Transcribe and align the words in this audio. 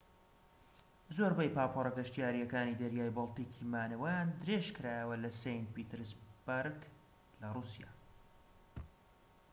زۆربەی 1.17 1.53
پاپۆرە 1.55 1.91
گەشتیاریەکانی 1.97 2.79
دەریای 2.81 3.15
بەلتیکی 3.17 3.69
مانەوەیان 3.73 4.29
درێژکرایەوە 4.41 5.15
لە 5.23 5.29
سەینت 5.41 5.67
پیتەرسبەرگ 5.75 6.79
لە 7.41 7.47
رووسیا 7.55 7.91